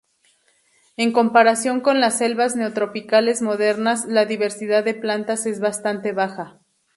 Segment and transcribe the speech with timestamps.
[0.97, 6.57] En comparación con las selvas neotropicales modernas, la diversidad de plantas es bastante baja.